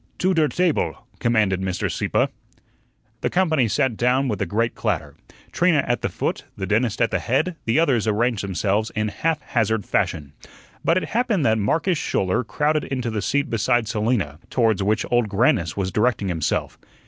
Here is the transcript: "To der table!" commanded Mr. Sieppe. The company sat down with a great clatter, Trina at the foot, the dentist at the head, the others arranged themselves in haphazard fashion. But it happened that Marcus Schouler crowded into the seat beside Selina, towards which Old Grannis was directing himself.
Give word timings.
"To 0.17 0.33
der 0.33 0.47
table!" 0.47 1.05
commanded 1.19 1.61
Mr. 1.61 1.87
Sieppe. 1.91 2.29
The 3.21 3.29
company 3.29 3.67
sat 3.67 3.95
down 3.95 4.27
with 4.27 4.41
a 4.41 4.47
great 4.47 4.73
clatter, 4.73 5.13
Trina 5.51 5.83
at 5.85 6.01
the 6.01 6.09
foot, 6.09 6.45
the 6.57 6.65
dentist 6.65 7.03
at 7.03 7.11
the 7.11 7.19
head, 7.19 7.55
the 7.65 7.77
others 7.77 8.07
arranged 8.07 8.41
themselves 8.43 8.89
in 8.95 9.09
haphazard 9.09 9.85
fashion. 9.85 10.33
But 10.83 10.97
it 10.97 11.09
happened 11.09 11.45
that 11.45 11.59
Marcus 11.59 11.99
Schouler 11.99 12.43
crowded 12.43 12.85
into 12.85 13.11
the 13.11 13.21
seat 13.21 13.47
beside 13.51 13.87
Selina, 13.87 14.39
towards 14.49 14.81
which 14.81 15.05
Old 15.11 15.29
Grannis 15.29 15.77
was 15.77 15.91
directing 15.91 16.29
himself. 16.29 16.79